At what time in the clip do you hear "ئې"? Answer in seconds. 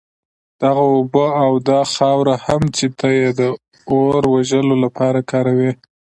3.17-3.29